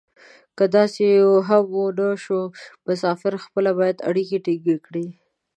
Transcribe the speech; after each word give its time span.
که 0.57 0.65
داسې 0.75 1.05
هم 1.47 1.65
و 1.83 1.87
نه 1.97 2.07
شو 2.23 2.39
مسافر 2.87 3.33
خپله 3.45 3.71
باید 3.79 3.97
اړیکې 4.09 4.37
ټینګې 4.45 4.77
کړي. 4.85 5.07